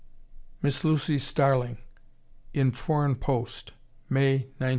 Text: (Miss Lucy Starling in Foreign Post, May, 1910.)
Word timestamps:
(Miss 0.63 0.83
Lucy 0.83 1.19
Starling 1.19 1.77
in 2.55 2.71
Foreign 2.71 3.13
Post, 3.15 3.73
May, 4.09 4.31
1910.) 4.57 4.69